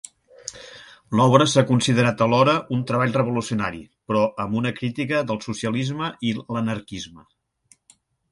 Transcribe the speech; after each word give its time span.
L'obra 1.17 1.45
s'ha 1.51 1.63
considerat 1.71 2.23
alhora 2.25 2.55
un 2.77 2.81
treball 2.91 3.13
revolucionari 3.19 3.83
però 4.11 4.23
amb 4.45 4.57
una 4.63 4.73
crítica 4.81 5.21
del 5.33 5.41
socialisme 5.49 6.11
i 6.31 6.35
l'anarquisme. 6.39 7.29